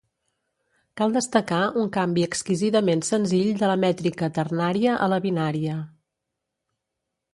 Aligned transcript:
Cal 1.01 1.11
destacar 1.17 1.59
un 1.81 1.91
canvi 1.97 2.23
exquisidament 2.27 3.05
senzill 3.09 3.51
de 3.61 3.69
la 3.73 3.77
mètrica 3.83 4.31
ternària 4.39 4.97
a 5.05 5.11
la 5.15 5.21
binària. 5.27 5.77